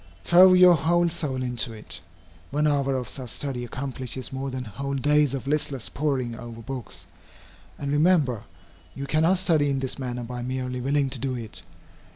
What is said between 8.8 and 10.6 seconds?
you cannot study in this manner by